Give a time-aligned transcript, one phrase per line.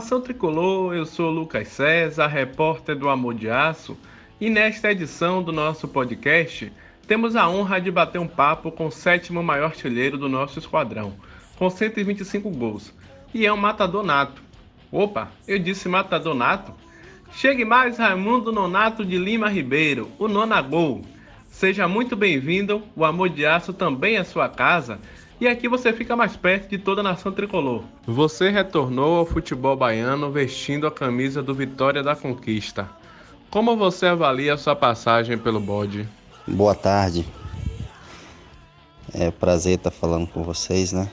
[0.00, 3.98] Nação Tricolor, eu sou Lucas César, repórter do Amor de Aço,
[4.40, 6.72] e nesta edição do nosso podcast
[7.06, 11.12] temos a honra de bater um papo com o sétimo maior artilheiro do nosso esquadrão,
[11.58, 12.94] com 125 gols,
[13.34, 14.40] e é um matador nato.
[14.90, 16.72] Opa, eu disse matador nato?
[17.32, 21.02] Chegue mais Raimundo Nonato de Lima Ribeiro, o Nonagol.
[21.50, 24.98] Seja muito bem-vindo, o Amor de Aço também é sua casa
[25.40, 27.82] e aqui você fica mais perto de toda a nação tricolor.
[28.06, 32.86] Você retornou ao futebol baiano vestindo a camisa do Vitória da Conquista.
[33.50, 36.06] Como você avalia a sua passagem pelo bode?
[36.46, 37.26] Boa tarde.
[39.14, 41.08] É um prazer estar falando com vocês, né?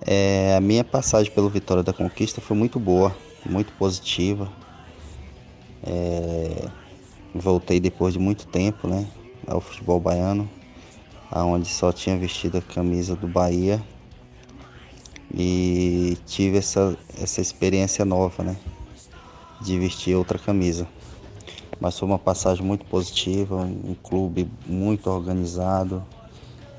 [0.00, 4.50] É, a minha passagem pelo Vitória da Conquista foi muito boa, muito positiva.
[5.84, 6.68] É,
[7.32, 9.06] voltei depois de muito tempo, né,
[9.46, 10.50] ao futebol baiano
[11.30, 13.82] aonde só tinha vestido a camisa do Bahia
[15.32, 18.56] e tive essa, essa experiência nova, né?
[19.60, 20.86] De vestir outra camisa.
[21.80, 26.04] Mas foi uma passagem muito positiva, um, clube muito organizado,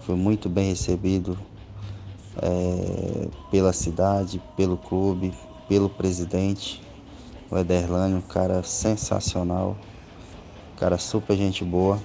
[0.02, 1.38] foi muito bem recebido
[2.42, 5.34] é, pela cidade, pelo clube,
[5.70, 6.82] pelo presidente,
[7.50, 9.78] o Ederlane, um cara sensacional,
[10.74, 12.00] um cara super gente boa.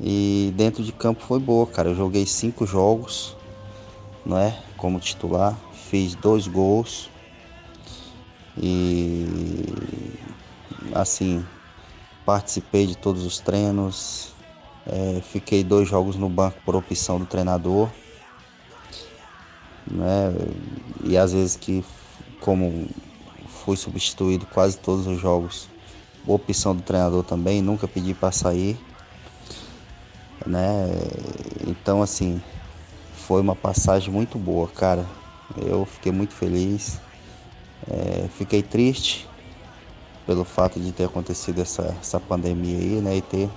[0.00, 1.90] E dentro de campo foi boa, cara.
[1.90, 3.36] Eu joguei cinco jogos,
[4.24, 4.58] não é?
[4.76, 7.10] Como titular, fiz dois gols.
[8.58, 9.26] E
[10.94, 11.44] assim,
[12.24, 14.34] participei de todos os treinos.
[14.86, 17.88] É, fiquei dois jogos no banco por opção do treinador.
[19.86, 20.34] Né?
[21.04, 21.84] E às vezes que
[22.40, 22.88] como
[23.64, 25.68] fui substituído quase todos os jogos,
[26.26, 28.78] opção do treinador também, nunca pedi para sair
[30.46, 30.88] né?
[31.66, 32.40] Então, assim,
[33.26, 35.04] foi uma passagem muito boa, cara.
[35.56, 37.00] Eu fiquei muito feliz.
[37.88, 39.28] É, fiquei triste
[40.26, 43.16] pelo fato de ter acontecido essa, essa pandemia aí, né?
[43.16, 43.50] E ter,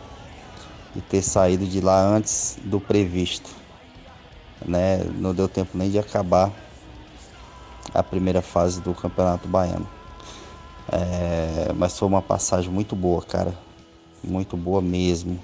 [0.96, 3.50] e ter saído de lá antes do previsto.
[4.66, 5.04] Né?
[5.18, 6.52] Não deu tempo nem de acabar
[7.94, 9.88] a primeira fase do Campeonato Baiano.
[10.92, 13.54] É, mas foi uma passagem muito boa, cara.
[14.24, 15.40] Muito boa mesmo.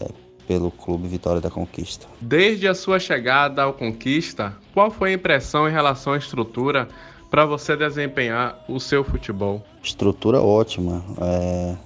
[0.00, 0.08] É,
[0.50, 2.08] pelo Clube Vitória da Conquista.
[2.20, 6.88] Desde a sua chegada ao Conquista, qual foi a impressão em relação à estrutura
[7.30, 9.64] para você desempenhar o seu futebol?
[9.80, 11.04] Estrutura ótima.
[11.20, 11.76] É,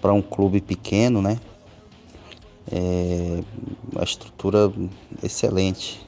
[0.00, 1.38] para um clube pequeno, né?
[2.72, 3.40] É,
[3.94, 4.72] a estrutura
[5.22, 6.04] excelente.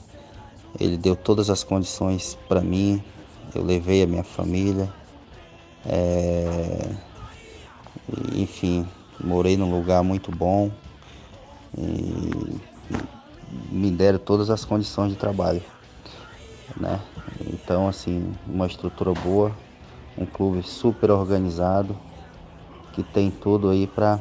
[0.81, 3.01] Ele deu todas as condições para mim.
[3.55, 4.93] Eu levei a minha família.
[5.87, 6.91] É,
[8.35, 8.85] enfim,
[9.23, 10.73] morei num lugar muito bom
[11.77, 12.61] e
[13.71, 15.63] me deram todas as condições de trabalho,
[16.77, 17.01] né?
[17.53, 19.53] Então, assim, uma estrutura boa,
[20.17, 21.97] um clube super organizado,
[22.93, 24.21] que tem tudo aí para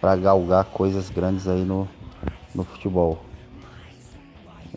[0.00, 1.88] para galgar coisas grandes aí no,
[2.52, 3.22] no futebol.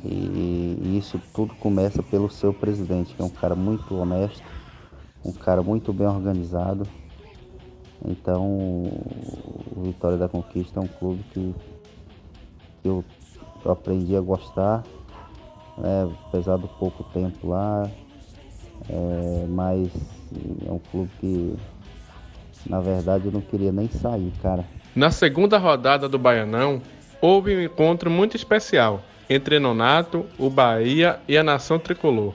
[0.04, 4.44] E isso tudo começa pelo seu presidente, que é um cara muito honesto,
[5.24, 6.88] um cara muito bem organizado
[8.04, 8.44] então,
[9.76, 11.56] o Vitória da Conquista é um clube que,
[12.82, 13.04] que eu,
[13.64, 14.84] eu aprendi a gostar,
[15.78, 17.90] né, apesar do pouco tempo lá,
[18.90, 19.90] é, mas
[20.68, 21.56] é um clube que,
[22.68, 24.66] na verdade, eu não queria nem sair, cara.
[24.96, 26.82] Na segunda rodada do Baianão,
[27.22, 32.34] houve um encontro muito especial entre Nonato, o Bahia e a Nação Tricolor.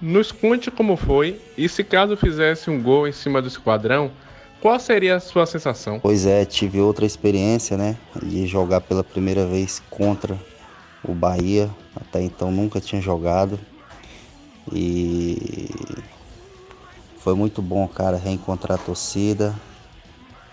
[0.00, 4.10] Nos conte como foi e se caso fizesse um gol em cima do esquadrão,
[4.60, 5.98] qual seria a sua sensação?
[6.00, 7.96] Pois é, tive outra experiência, né?
[8.22, 10.38] De jogar pela primeira vez contra
[11.02, 11.70] o Bahia.
[11.96, 13.58] Até então nunca tinha jogado.
[14.72, 15.36] E
[17.18, 19.54] foi muito bom, cara, reencontrar a torcida.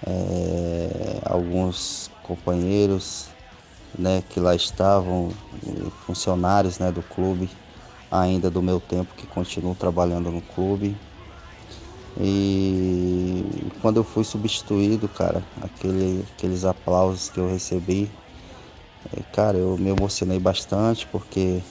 [0.06, 3.30] É, alguns companheiros
[3.98, 5.30] né, que lá estavam,
[6.06, 7.50] funcionários né, do clube,
[8.12, 10.96] ainda do meu tempo que continuam trabalhando no clube.
[12.19, 13.44] E
[13.81, 18.10] quando eu fui substituído, cara, aquele, aqueles aplausos que eu recebi,
[19.12, 21.62] é, cara, eu me emocionei bastante porque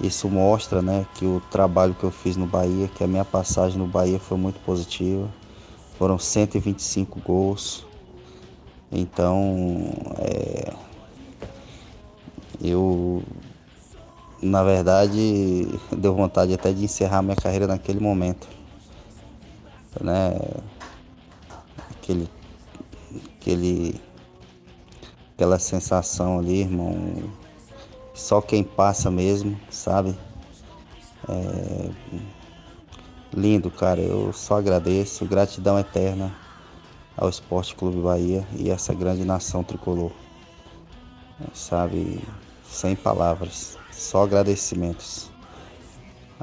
[0.00, 3.78] isso mostra, né, que o trabalho que eu fiz no Bahia, que a minha passagem
[3.78, 5.28] no Bahia foi muito positiva.
[5.98, 7.84] Foram 125 gols.
[8.90, 10.72] Então, é,
[12.60, 13.22] eu,
[14.42, 18.61] na verdade, deu vontade até de encerrar minha carreira naquele momento
[20.00, 20.38] né?
[21.90, 22.28] Aquele,
[23.36, 24.00] aquele,
[25.34, 27.30] aquela sensação ali, irmão.
[28.14, 30.16] Só quem passa mesmo, sabe?
[31.28, 31.90] É,
[33.34, 34.00] lindo, cara.
[34.00, 36.34] Eu só agradeço, gratidão eterna
[37.16, 40.12] ao Esporte Clube Bahia e essa grande nação tricolor.
[41.52, 42.22] Sabe,
[42.64, 45.31] sem palavras, só agradecimentos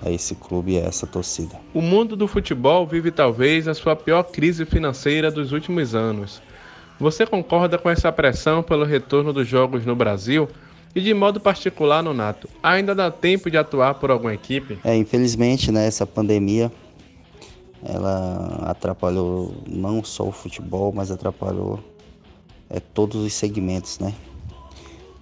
[0.04, 1.56] a esse clube e a essa torcida.
[1.74, 6.42] O mundo do futebol vive talvez a sua pior crise financeira dos últimos anos.
[7.00, 10.48] Você concorda com essa pressão pelo retorno dos jogos no Brasil?
[10.96, 14.80] E de modo particular no Nato, ainda dá tempo de atuar por alguma equipe?
[14.84, 16.72] É, infelizmente, né, essa pandemia
[17.84, 21.80] ela atrapalhou não só o futebol, mas atrapalhou
[22.70, 24.14] é, todos os segmentos, né?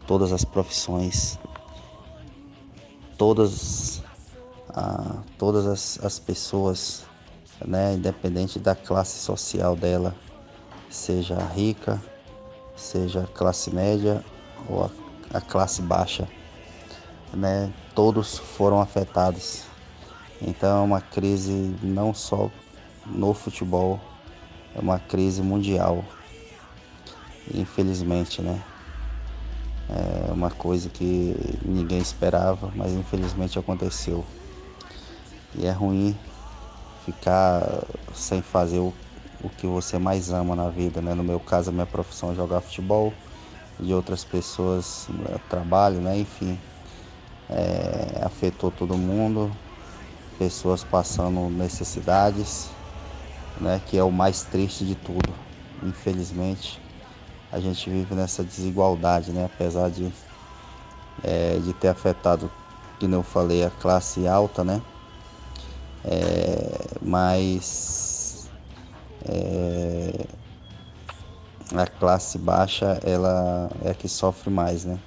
[0.07, 1.37] Todas as profissões,
[3.17, 4.01] todas,
[4.77, 7.03] a, todas as, as pessoas,
[7.65, 7.93] né?
[7.93, 10.15] Independente da classe social dela,
[10.89, 12.01] seja rica,
[12.75, 14.23] seja classe média
[14.69, 14.89] ou a
[15.33, 16.27] a classe baixa,
[17.33, 17.71] né?
[17.93, 19.63] Todos foram afetados.
[20.41, 22.49] Então é uma crise não só
[23.05, 23.99] no futebol,
[24.75, 26.03] é uma crise mundial.
[27.53, 28.61] Infelizmente, né?
[29.89, 31.33] É uma coisa que
[31.63, 34.25] ninguém esperava, mas infelizmente aconteceu.
[35.55, 36.15] E é ruim
[37.05, 37.83] ficar
[38.13, 38.93] sem fazer o,
[39.41, 41.13] o que você mais ama na vida, né?
[41.13, 43.13] No meu caso, a minha profissão é jogar futebol
[43.79, 46.17] de outras pessoas, né, trabalho, né?
[46.17, 46.59] Enfim,
[47.49, 49.51] é, afetou todo mundo,
[50.37, 52.69] pessoas passando necessidades,
[53.61, 53.81] né?
[53.87, 55.33] Que é o mais triste de tudo.
[55.83, 56.79] Infelizmente,
[57.51, 59.45] a gente vive nessa desigualdade, né?
[59.45, 60.11] Apesar de,
[61.23, 62.51] é, de ter afetado,
[62.99, 64.81] como eu falei, a classe alta, né?
[66.05, 68.49] É, mas
[69.25, 70.25] é,
[71.75, 74.97] a classe baixa ela é a que sofre mais, né?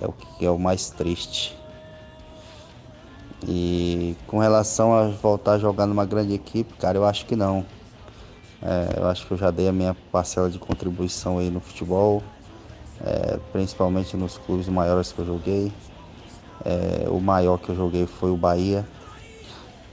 [0.00, 1.56] É o que é o mais triste.
[3.46, 7.64] E com relação a voltar a jogar numa grande equipe, cara, eu acho que não.
[8.62, 12.22] É, eu acho que eu já dei a minha parcela de contribuição aí no futebol,
[13.04, 15.72] é, principalmente nos clubes maiores que eu joguei.
[16.64, 18.84] É, o maior que eu joguei foi o Bahia,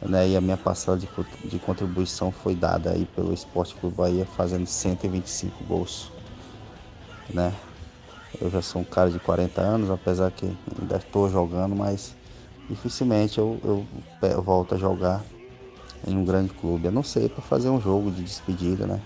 [0.06, 0.30] né?
[0.30, 1.08] E a minha parcela de,
[1.46, 6.12] de contribuição foi dada aí pelo Esporte Clube Bahia, fazendo 125 gols,
[7.30, 7.54] né?
[8.42, 12.16] Eu já sou um cara de 40 anos, apesar que ainda estou jogando, mas
[12.70, 13.86] dificilmente eu, eu,
[14.22, 15.24] eu volto a jogar
[16.08, 16.86] em um grande clube.
[16.86, 19.00] Eu não sei, para fazer um jogo de despedida, né?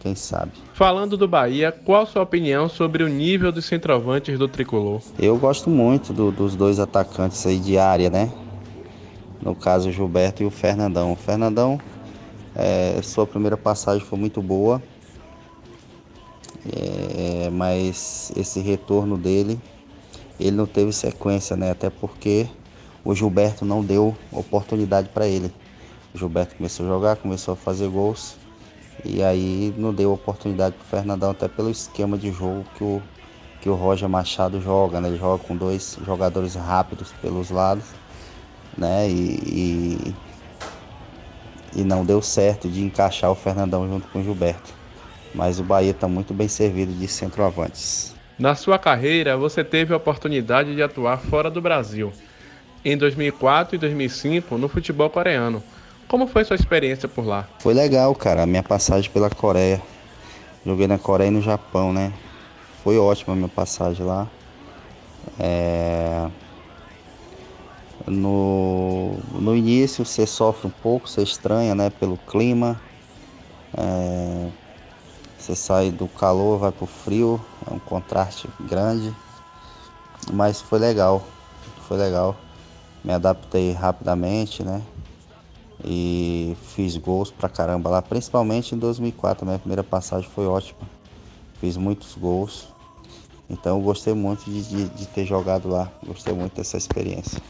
[0.00, 0.52] Quem sabe?
[0.74, 5.00] Falando do Bahia, qual a sua opinião sobre o nível dos centroavantes do tricolor?
[5.18, 8.32] Eu gosto muito do, dos dois atacantes aí de área, né?
[9.42, 11.12] No caso o Gilberto e o Fernandão.
[11.12, 11.80] O Fernandão,
[12.54, 14.80] é, sua primeira passagem foi muito boa,
[16.72, 19.60] é, mas esse retorno dele,
[20.38, 21.72] ele não teve sequência, né?
[21.72, 22.46] Até porque
[23.04, 25.52] o Gilberto não deu oportunidade para ele.
[26.14, 28.36] O Gilberto começou a jogar, começou a fazer gols
[29.04, 33.02] e aí não deu oportunidade para o Fernandão, até pelo esquema de jogo que o,
[33.60, 35.08] que o Roger Machado joga, né?
[35.08, 38.01] Ele joga com dois jogadores rápidos pelos lados
[38.76, 39.08] né?
[39.08, 40.14] E,
[41.74, 44.72] e, e, não deu certo de encaixar o Fernandão junto com o Gilberto.
[45.34, 48.14] Mas o Bahia está muito bem servido de centroavantes.
[48.38, 52.12] Na sua carreira, você teve a oportunidade de atuar fora do Brasil.
[52.84, 55.62] Em 2004 e 2005, no futebol coreano.
[56.08, 57.48] Como foi sua experiência por lá?
[57.60, 58.42] Foi legal, cara.
[58.42, 59.80] A minha passagem pela Coreia.
[60.66, 62.12] Joguei na Coreia e no Japão, né?
[62.82, 64.28] Foi ótima a minha passagem lá.
[65.38, 66.28] É...
[68.06, 72.80] No, no início você sofre um pouco, você estranha né, pelo clima.
[73.76, 74.48] É,
[75.38, 79.14] você sai do calor, vai pro frio, é um contraste grande.
[80.32, 81.26] Mas foi legal,
[81.88, 82.36] foi legal.
[83.04, 84.82] Me adaptei rapidamente, né?
[85.84, 89.44] E fiz gols pra caramba lá, principalmente em 2004.
[89.44, 90.80] Minha primeira passagem foi ótima.
[91.60, 92.68] Fiz muitos gols.
[93.50, 95.90] Então eu gostei muito de, de, de ter jogado lá.
[96.06, 97.42] Gostei muito dessa experiência.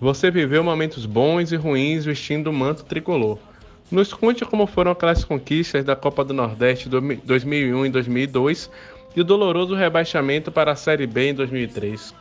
[0.00, 3.38] Você viveu momentos bons e ruins vestindo o manto tricolor.
[3.90, 8.70] Nos conte como foram aquelas conquistas da Copa do Nordeste 2001 e 2002
[9.16, 12.14] e o doloroso rebaixamento para a Série B em 2003.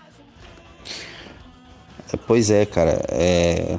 [2.12, 3.06] É, pois é, cara.
[3.10, 3.78] É...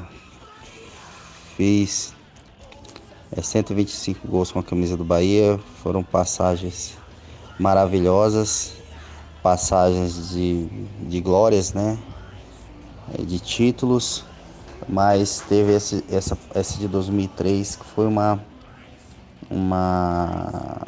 [1.56, 2.14] Fiz
[3.32, 5.58] é, 125 gols com a camisa do Bahia.
[5.82, 6.96] Foram passagens
[7.58, 8.74] maravilhosas,
[9.42, 10.66] passagens de,
[11.08, 11.98] de glórias, né?
[13.16, 14.24] É, de títulos,
[14.88, 18.42] mas teve esse, essa, esse de 2003 que foi uma,
[19.50, 20.82] uma,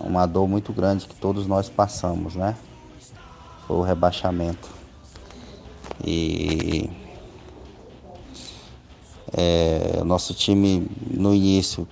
[0.00, 2.56] uma dor muito grande que todos nós passamos, né?
[3.66, 4.70] Foi o rebaixamento.
[6.04, 6.90] E
[9.34, 11.88] É, nosso time no início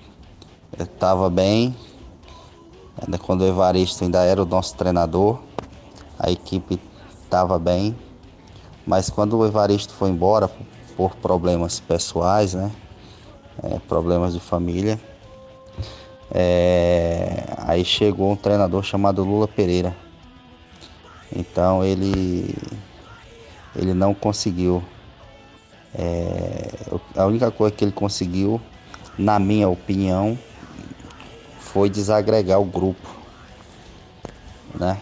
[0.79, 1.75] estava bem,
[3.09, 5.39] né, quando o Evaristo ainda era o nosso treinador,
[6.19, 6.79] a equipe
[7.23, 7.97] estava bem,
[8.87, 10.51] mas quando o Evaristo foi embora
[10.97, 12.71] por problemas pessoais, né,
[13.63, 14.99] é, problemas de família,
[16.33, 19.95] é, aí chegou um treinador chamado Lula Pereira.
[21.35, 22.55] Então ele
[23.75, 24.83] ele não conseguiu.
[25.95, 26.69] É,
[27.17, 28.61] a única coisa que ele conseguiu,
[29.19, 30.39] na minha opinião,
[31.59, 33.09] foi desagregar o grupo,
[34.75, 35.01] né?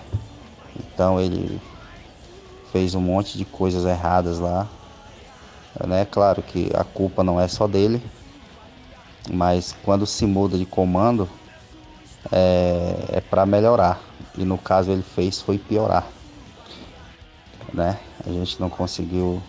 [0.77, 1.61] Então ele
[2.73, 4.67] fez um monte de coisas erradas lá,
[5.87, 6.05] né?
[6.05, 8.03] Claro que a culpa não é só dele,
[9.31, 11.29] mas quando se muda de comando
[12.33, 14.01] é, é para melhorar
[14.37, 16.07] e no caso ele fez foi piorar,
[17.73, 17.99] né?
[18.27, 19.43] A gente não conseguiu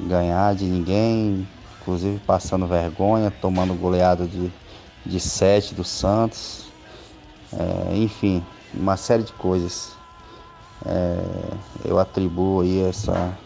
[0.00, 1.46] ganhar de ninguém,
[1.80, 4.50] inclusive passando vergonha, tomando goleada de
[5.08, 6.66] de sete do Santos,
[7.52, 9.96] é, enfim, uma série de coisas.
[10.86, 11.18] É,
[11.84, 13.36] eu atribuo aí essa,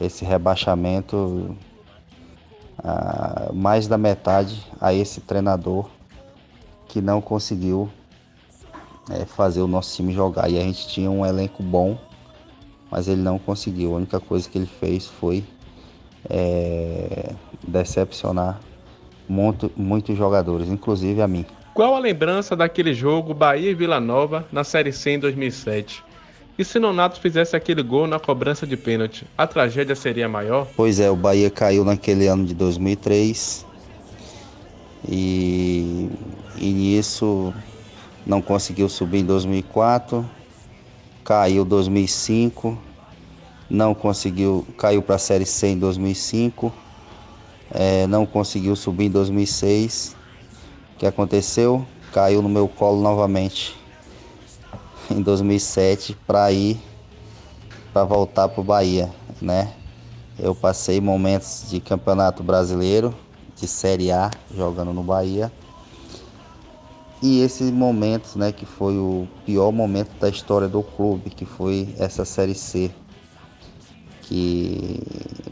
[0.00, 1.56] esse rebaixamento
[2.78, 5.88] a, mais da metade a esse treinador
[6.88, 7.88] que não conseguiu
[9.10, 10.50] é, fazer o nosso time jogar.
[10.50, 11.98] E a gente tinha um elenco bom,
[12.90, 13.94] mas ele não conseguiu.
[13.94, 15.44] A única coisa que ele fez foi
[16.28, 17.32] é,
[17.66, 18.60] decepcionar
[19.28, 21.46] muito, muitos jogadores, inclusive a mim.
[21.72, 26.04] Qual a lembrança daquele jogo Bahia e Vila Nova na Série C em 2007?
[26.60, 30.68] E se Nonato fizesse aquele gol na cobrança de pênalti, a tragédia seria maior?
[30.76, 33.64] Pois é, o Bahia caiu naquele ano de 2003
[35.08, 36.10] e,
[36.58, 37.54] e nisso
[38.26, 40.28] não conseguiu subir em 2004,
[41.24, 42.76] caiu em 2005,
[43.70, 46.70] não conseguiu, caiu para a Série C em 2005
[47.70, 50.14] é, não conseguiu subir em 2006.
[50.94, 51.86] O que aconteceu?
[52.12, 53.79] Caiu no meu colo novamente
[55.10, 56.80] em 2007 para ir
[57.92, 59.10] para voltar para o Bahia,
[59.42, 59.72] né?
[60.38, 63.14] Eu passei momentos de campeonato brasileiro,
[63.56, 65.52] de Série A, jogando no Bahia.
[67.22, 71.94] E esse momento, né, que foi o pior momento da história do clube, que foi
[71.98, 72.90] essa Série C,
[74.22, 75.02] que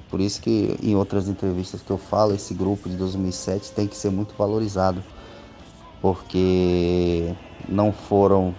[0.08, 3.96] por isso que em outras entrevistas que eu falo, esse grupo de 2007 tem que
[3.96, 5.04] ser muito valorizado,
[6.00, 7.34] porque
[7.68, 8.54] não foram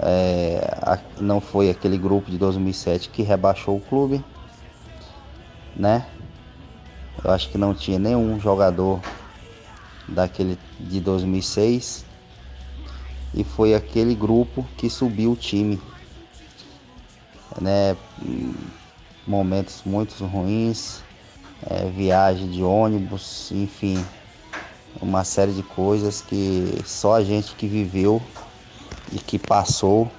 [0.00, 4.24] é, não foi aquele grupo de 2007 que rebaixou o clube,
[5.76, 6.06] né?
[7.22, 9.00] Eu acho que não tinha nenhum jogador
[10.08, 12.04] daquele de 2006
[13.32, 15.80] e foi aquele grupo que subiu o time,
[17.60, 17.96] né?
[19.26, 21.02] momentos muito ruins,
[21.66, 24.04] é, viagem de ônibus, enfim,
[25.00, 28.20] uma série de coisas que só a gente que viveu
[29.12, 30.10] e que passou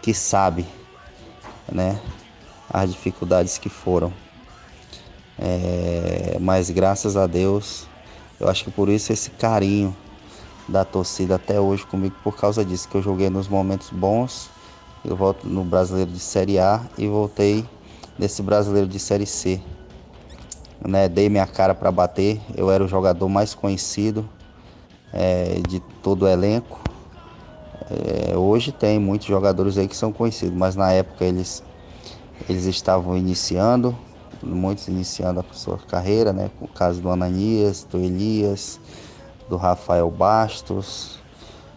[0.00, 0.66] que sabe,
[1.70, 2.00] né,
[2.68, 4.12] as dificuldades que foram.
[5.38, 7.86] É, mas graças a Deus,
[8.40, 9.96] eu acho que por isso esse carinho
[10.68, 14.50] da torcida até hoje comigo por causa disso que eu joguei nos momentos bons.
[15.04, 17.64] Eu volto no Brasileiro de Série A e voltei
[18.18, 19.60] desse brasileiro de Série C.
[20.84, 24.28] Né, dei minha cara para bater, eu era o jogador mais conhecido
[25.12, 26.80] é, de todo o elenco.
[27.90, 31.62] É, hoje tem muitos jogadores aí que são conhecidos, mas na época eles,
[32.48, 33.96] eles estavam iniciando,
[34.42, 36.50] muitos iniciando a sua carreira, né?
[36.60, 38.80] O caso do Ananias, do Elias,
[39.48, 41.18] do Rafael Bastos,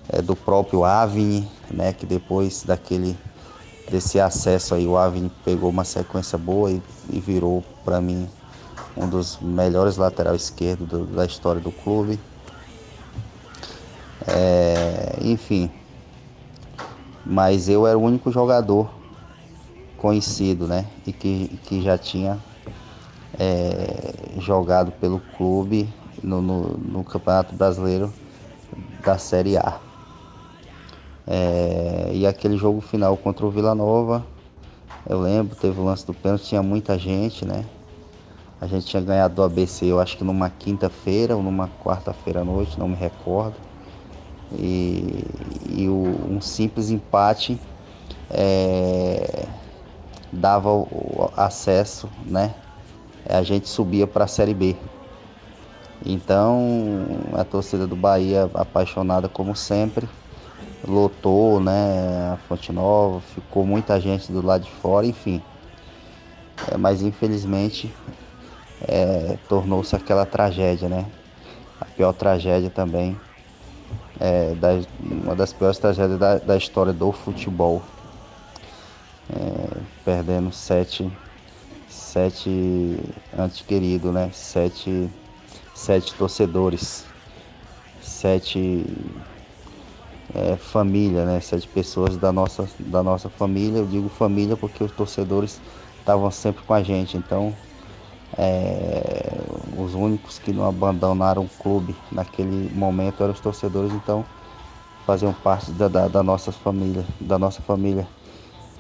[0.10, 1.94] é, do próprio Avni, né?
[1.94, 3.18] Que depois daquele
[3.90, 6.82] desse acesso aí, o Avni pegou uma sequência boa e,
[7.12, 8.28] e virou para mim
[8.98, 12.20] um dos melhores lateral esquerdo do, da história do clube.
[14.28, 15.70] É, enfim,
[17.25, 18.89] mas eu era o único jogador
[19.98, 20.86] conhecido, né?
[21.08, 22.38] E que, que já tinha
[23.39, 25.89] é, jogado pelo clube
[26.24, 28.13] no, no, no Campeonato Brasileiro
[29.03, 29.79] da Série A.
[31.27, 34.24] É, e aquele jogo final contra o Vila Nova,
[35.10, 37.65] eu lembro, teve o lance do pênalti, tinha muita gente, né?
[38.62, 42.44] A gente tinha ganhado do ABC, eu acho que numa quinta-feira ou numa quarta-feira à
[42.44, 43.55] noite, não me recordo.
[44.54, 45.24] E,
[45.70, 47.60] e o, um simples empate
[48.30, 49.46] é,
[50.32, 52.54] dava o, acesso, né?
[53.28, 54.75] A gente subia para a Série B.
[56.06, 60.08] Então, a torcida do Bahia apaixonada como sempre
[60.88, 65.42] lotou, né, a Fonte Nova, ficou muita gente do lado de fora, enfim.
[66.72, 67.92] É, mas infelizmente
[68.88, 71.06] é, tornou-se aquela tragédia, né?
[71.80, 73.20] A pior tragédia também,
[74.19, 74.53] é,
[75.00, 77.81] uma das piores tragédias da, da história do futebol.
[79.29, 81.12] É, perdendo sete,
[81.88, 83.00] sete
[83.38, 84.29] antes querido, né?
[84.31, 85.10] Sete,
[85.74, 87.05] sete torcedores,
[88.00, 88.86] sete
[90.34, 91.39] é, família, né?
[91.39, 93.79] Sete pessoas da nossa, da nossa família.
[93.79, 95.60] Eu digo família porque os torcedores
[96.00, 97.17] estavam sempre com a gente.
[97.17, 97.55] Então,
[98.38, 99.32] é,
[99.77, 103.94] os únicos que não abandonaram o clube naquele momento eram os torcedores.
[103.94, 104.25] Então,
[105.06, 108.08] faziam parte da, da, da nossa família, da nossa família.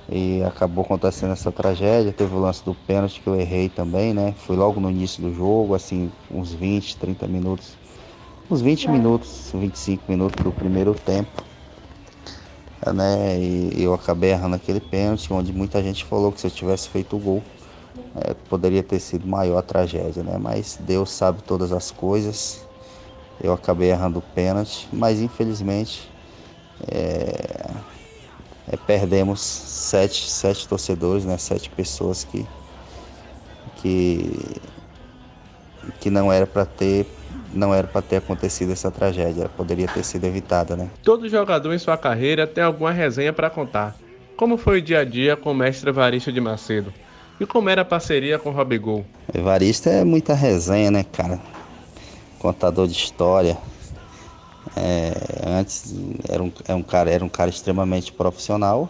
[0.09, 2.11] E acabou acontecendo essa tragédia.
[2.11, 4.33] Teve o lance do pênalti que eu errei também, né?
[4.45, 7.75] Foi logo no início do jogo, assim, uns 20, 30 minutos
[8.49, 11.43] uns 20 minutos, 25 minutos do primeiro tempo.
[12.93, 16.87] Né, e eu acabei errando aquele pênalti, onde muita gente falou que se eu tivesse
[16.89, 17.43] feito o gol,
[18.15, 20.37] é, poderia ter sido maior a tragédia, né?
[20.37, 22.65] Mas Deus sabe todas as coisas.
[23.41, 26.09] Eu acabei errando o pênalti, mas infelizmente
[26.89, 27.69] é,
[28.71, 31.37] é, perdemos sete, sete torcedores, né?
[31.37, 32.45] Sete pessoas que,
[33.77, 34.61] que,
[35.99, 37.05] que não era para ter
[37.53, 40.89] não era para ter acontecido essa tragédia, poderia ter sido evitada, né?
[41.01, 43.95] Todo jogador em sua carreira tem alguma resenha para contar.
[44.35, 46.91] Como foi o dia a dia com o mestre Evaristo de Macedo?
[47.39, 49.05] E como era a parceria com o Robigol?
[49.33, 51.39] Evaristo é muita resenha, né, cara?
[52.39, 53.57] Contador de história.
[54.75, 55.13] É,
[55.45, 55.93] antes
[56.27, 58.89] era um, era é um, cara, era um cara extremamente profissional,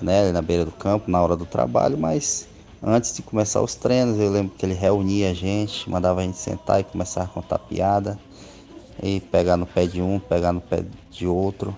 [0.00, 2.48] né, na beira do campo, na hora do trabalho, mas
[2.84, 6.36] Antes de começar os treinos, eu lembro que ele reunia a gente, mandava a gente
[6.36, 8.18] sentar e começar a contar piada.
[9.00, 11.76] E pegar no pé de um, pegar no pé de outro.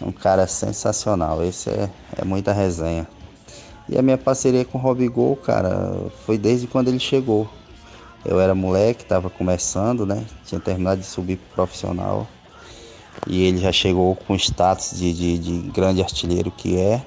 [0.00, 3.06] Um cara sensacional, esse é, é muita resenha.
[3.88, 7.48] E a minha parceria com o Robigol, cara, foi desde quando ele chegou.
[8.24, 10.24] Eu era moleque, estava começando, né?
[10.44, 12.28] Tinha terminado de subir pro profissional.
[13.26, 17.02] E ele já chegou com status de, de, de grande artilheiro que é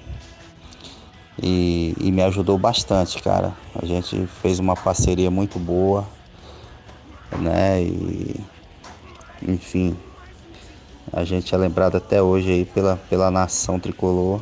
[1.41, 3.53] e, e, me ajudou bastante, cara.
[3.81, 6.05] A gente fez uma parceria muito boa,
[7.39, 7.81] né?
[7.81, 8.39] E,
[9.41, 9.97] enfim,
[11.11, 14.41] a gente é lembrado até hoje aí pela, pela nação tricolor,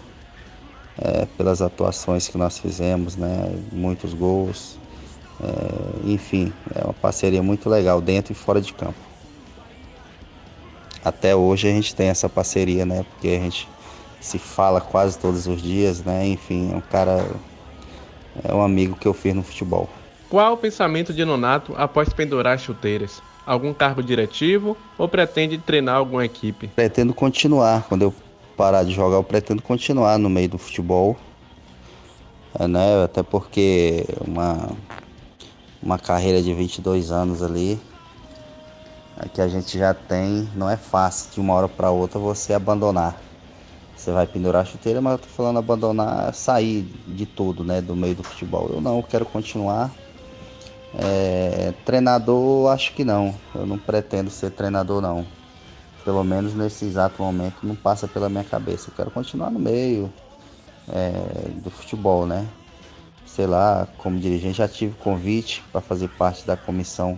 [1.01, 3.51] é, pelas atuações que nós fizemos, né?
[3.71, 4.77] Muitos gols,
[5.43, 8.99] é, enfim, é uma parceria muito legal dentro e fora de campo.
[11.03, 13.03] Até hoje a gente tem essa parceria, né?
[13.09, 13.67] Porque a gente
[14.19, 16.27] se fala quase todos os dias, né?
[16.27, 17.25] Enfim, é um cara,
[18.43, 19.89] é um amigo que eu fiz no futebol.
[20.29, 23.21] Qual o pensamento de Nonato após pendurar as chuteiras?
[23.43, 26.67] Algum cargo diretivo ou pretende treinar alguma equipe?
[26.67, 27.87] Pretendo continuar.
[27.89, 28.13] Quando eu
[28.55, 31.17] parar de jogar, eu pretendo continuar no meio do futebol.
[32.59, 33.03] É, né?
[33.03, 34.71] Até porque uma,
[35.81, 37.79] uma carreira de 22 anos ali,
[39.17, 42.53] é que a gente já tem, não é fácil de uma hora para outra você
[42.53, 43.21] abandonar.
[43.95, 47.81] Você vai pendurar a chuteira, mas eu tô falando abandonar, sair de tudo, né?
[47.81, 48.67] Do meio do futebol.
[48.73, 49.91] Eu não, eu quero continuar.
[50.97, 53.33] É, treinador, acho que não.
[53.53, 55.25] Eu não pretendo ser treinador, não.
[56.03, 58.89] Pelo menos nesse exato momento não passa pela minha cabeça.
[58.89, 60.11] Eu quero continuar no meio
[60.89, 62.47] é, do futebol, né?
[63.25, 67.17] Sei lá, como dirigente, já tive convite para fazer parte da comissão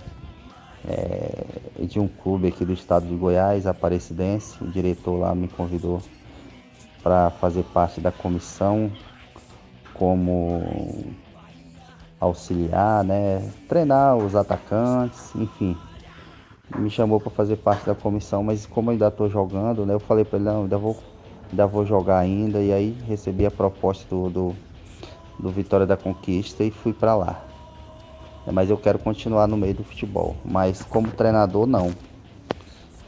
[0.87, 1.45] é,
[1.85, 4.61] de um clube aqui do estado de Goiás, Aparecidense.
[4.63, 6.01] O diretor lá me convidou
[7.01, 8.91] para fazer parte da comissão
[9.93, 11.13] como
[12.19, 13.49] auxiliar, né?
[13.67, 15.77] Treinar os atacantes, enfim.
[16.77, 19.93] Me chamou para fazer parte da comissão, mas como ainda estou jogando, né?
[19.93, 20.97] Eu falei para ele, não, ainda vou,
[21.49, 22.61] ainda vou jogar ainda.
[22.61, 24.55] E aí recebi a proposta do, do,
[25.39, 27.43] do Vitória da Conquista e fui para lá.
[28.51, 30.35] Mas eu quero continuar no meio do futebol.
[30.43, 31.91] Mas como treinador, não.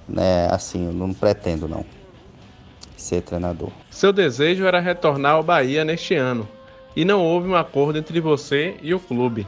[0.07, 0.47] Né?
[0.51, 1.85] Assim, eu não pretendo, não
[3.05, 3.69] ser treinador.
[3.89, 6.47] Seu desejo era retornar ao Bahia neste ano
[6.95, 9.45] e não houve um acordo entre você e o clube.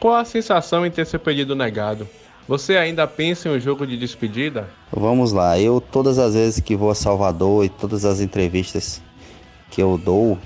[0.00, 2.08] Qual a sensação em ter seu pedido negado?
[2.48, 4.68] Você ainda pensa em um jogo de despedida?
[4.92, 9.02] Vamos lá, eu todas as vezes que vou a Salvador e todas as entrevistas
[9.68, 10.38] que eu dou,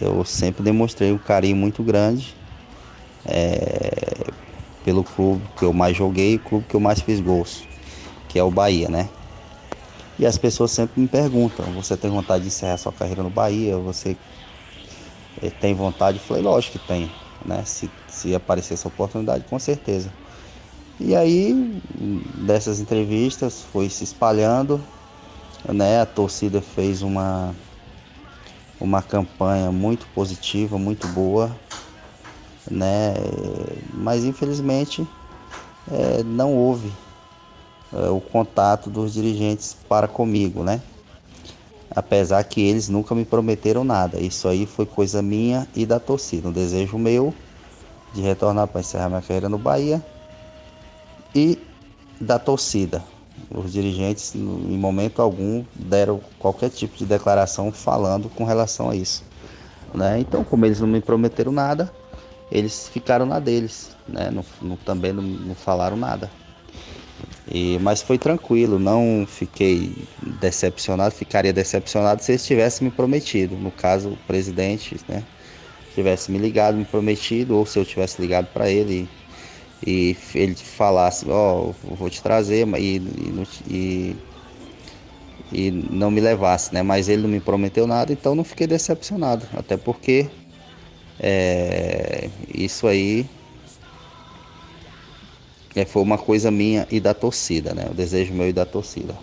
[0.00, 2.32] eu sempre demonstrei um carinho muito grande
[3.24, 4.30] é,
[4.84, 7.66] pelo clube que eu mais joguei, o clube que eu mais fiz gols,
[8.28, 9.08] que é o Bahia, né?
[10.18, 13.76] E as pessoas sempre me perguntam: você tem vontade de encerrar sua carreira no Bahia?
[13.78, 14.16] Você
[15.42, 16.18] eh, tem vontade?
[16.18, 17.10] Eu falei: lógico que tem,
[17.44, 17.64] né?
[17.64, 20.12] Se, se aparecer essa oportunidade, com certeza.
[20.98, 21.80] E aí,
[22.46, 24.80] dessas entrevistas, foi se espalhando,
[25.68, 26.00] né?
[26.00, 27.54] A torcida fez uma,
[28.80, 31.50] uma campanha muito positiva, muito boa.
[32.70, 33.14] né?
[33.94, 35.06] Mas infelizmente
[35.90, 36.92] é, não houve
[37.92, 40.80] é, o contato dos dirigentes para comigo, né?
[41.90, 44.20] Apesar que eles nunca me prometeram nada.
[44.20, 46.48] Isso aí foi coisa minha e da torcida.
[46.48, 47.34] Um desejo meu
[48.12, 50.02] de retornar para encerrar minha carreira no Bahia
[51.36, 51.58] e
[52.18, 53.04] da torcida.
[53.50, 59.22] Os dirigentes, em momento algum, deram qualquer tipo de declaração falando com relação a isso.
[59.94, 60.18] Né?
[60.18, 61.92] Então, como eles não me prometeram nada,
[62.50, 64.30] eles ficaram na deles, né?
[64.30, 66.30] não, não, também não, não falaram nada.
[67.46, 69.94] E, mas foi tranquilo, não fiquei
[70.40, 73.56] decepcionado, ficaria decepcionado se eles tivessem me prometido.
[73.56, 75.22] No caso, o presidente né,
[75.94, 79.08] tivesse me ligado, me prometido, ou se eu tivesse ligado para ele
[79.84, 83.02] e ele falasse, ó, oh, vou te trazer e,
[83.68, 84.16] e,
[85.52, 86.82] e, não me levasse, né?
[86.82, 90.28] Mas ele não me prometeu nada, então não fiquei decepcionado, até porque
[91.18, 93.26] é, isso aí
[95.74, 97.86] é, foi uma coisa minha e da torcida, né?
[97.90, 99.14] O desejo meu e da torcida.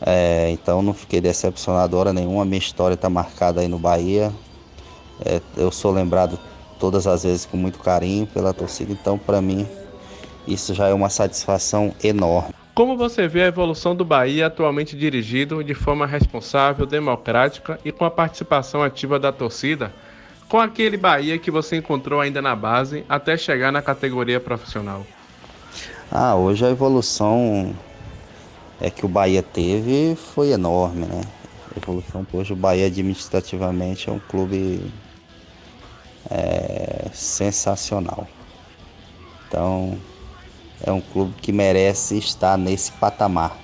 [0.00, 4.32] É, então não fiquei decepcionado hora nenhuma, minha história está marcada aí no Bahia.
[5.24, 6.38] É, eu sou lembrado
[6.84, 9.66] todas as vezes com muito carinho pela torcida, então para mim
[10.46, 12.52] isso já é uma satisfação enorme.
[12.74, 18.04] Como você vê a evolução do Bahia atualmente dirigido de forma responsável, democrática e com
[18.04, 19.94] a participação ativa da torcida,
[20.46, 25.06] com aquele Bahia que você encontrou ainda na base até chegar na categoria profissional?
[26.12, 27.74] Ah, hoje a evolução
[28.78, 31.22] é que o Bahia teve foi enorme, né?
[31.74, 34.92] A evolução hoje o Bahia administrativamente é um clube
[36.30, 38.26] é, sensacional.
[39.48, 39.98] Então,
[40.82, 43.56] é um clube que merece estar nesse patamar,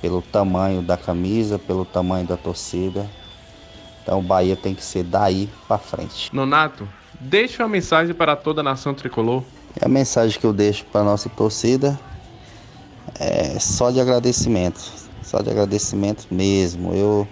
[0.00, 3.08] pelo tamanho da camisa, pelo tamanho da torcida.
[4.02, 6.34] Então, o Bahia tem que ser daí para frente.
[6.34, 6.86] Nonato,
[7.18, 9.42] deixe uma mensagem para toda a nação tricolor.
[9.80, 11.98] A mensagem que eu deixo para nossa torcida
[13.18, 14.80] é só de agradecimento,
[15.22, 16.92] só de agradecimento mesmo.
[16.94, 17.26] Eu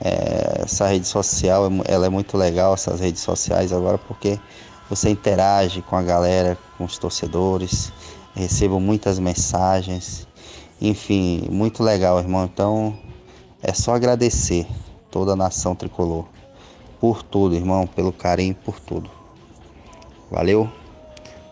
[0.00, 4.38] é, essa rede social, ela é muito legal, essas redes sociais agora, porque
[4.88, 7.92] você interage com a galera, com os torcedores,
[8.34, 10.26] recebo muitas mensagens,
[10.80, 12.44] enfim, muito legal, irmão.
[12.44, 12.96] Então,
[13.62, 14.66] é só agradecer
[15.10, 16.26] toda a nação tricolor
[17.00, 19.10] por tudo, irmão, pelo carinho, por tudo.
[20.30, 20.70] Valeu,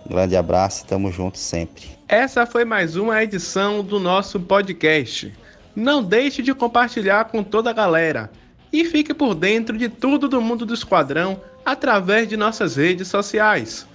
[0.06, 1.86] grande abraço, tamo junto sempre.
[2.06, 5.32] Essa foi mais uma edição do nosso podcast.
[5.74, 8.30] Não deixe de compartilhar com toda a galera
[8.72, 13.86] e fique por dentro de tudo do mundo do Esquadrão através de nossas redes sociais.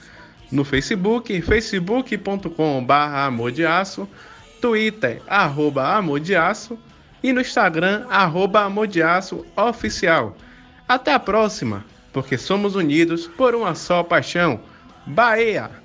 [0.52, 4.08] No Facebook, facebook.com.br amordeaço,
[4.60, 6.78] Twitter, arroba amordeaço
[7.22, 10.36] e no Instagram, arroba amordeaço oficial.
[10.88, 14.60] Até a próxima, porque somos unidos por uma só paixão.
[15.06, 15.80] Bahia!